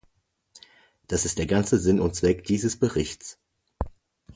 [1.05, 3.37] Das ist der ganze Sinn und Zweck dieses Berichts.